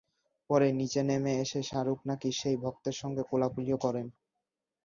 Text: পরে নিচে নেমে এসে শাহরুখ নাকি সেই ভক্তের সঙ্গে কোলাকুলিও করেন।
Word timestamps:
পরে 0.49 0.67
নিচে 0.79 1.01
নেমে 1.03 1.33
এসে 1.43 1.59
শাহরুখ 1.69 1.99
নাকি 2.09 2.29
সেই 2.39 2.57
ভক্তের 2.63 2.95
সঙ্গে 3.01 3.23
কোলাকুলিও 3.29 3.77
করেন। 3.85 4.07